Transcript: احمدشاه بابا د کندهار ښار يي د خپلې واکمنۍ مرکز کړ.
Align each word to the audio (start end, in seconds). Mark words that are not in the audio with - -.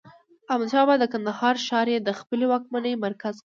احمدشاه 0.51 0.83
بابا 0.85 0.95
د 0.99 1.05
کندهار 1.13 1.55
ښار 1.67 1.87
يي 1.93 1.99
د 2.01 2.09
خپلې 2.19 2.45
واکمنۍ 2.47 2.93
مرکز 3.05 3.33
کړ. 3.37 3.39